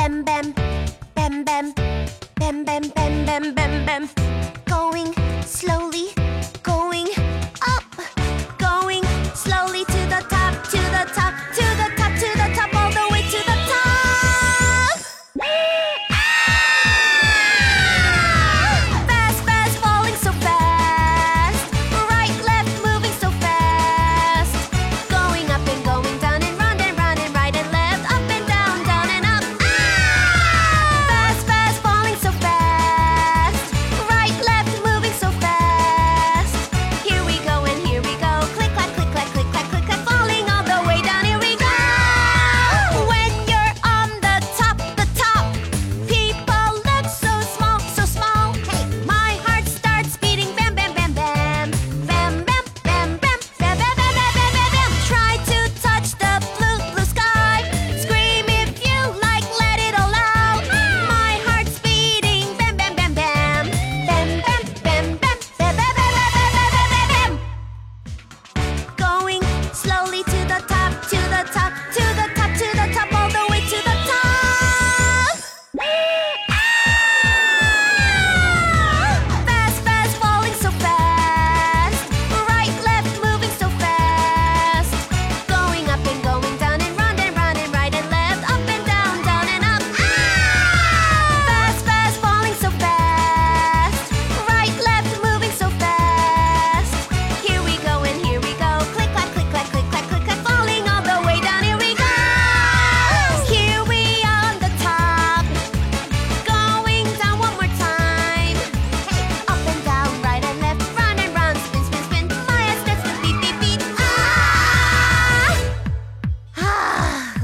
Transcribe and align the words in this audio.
bam 0.00 0.24
bam 0.24 0.54
bam 1.14 1.44
bam 1.44 1.74
bam 2.40 2.64
bam 2.64 2.82
bam 2.96 3.24
bam 3.26 3.54
bam 3.54 3.72
bam 3.86 4.08
going 4.66 5.12
slowly 5.44 5.99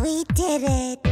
we 0.07 0.23
did 0.35 0.63
it. 0.63 1.06